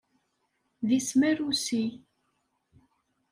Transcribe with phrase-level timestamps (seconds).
[0.87, 1.85] D isem arusi.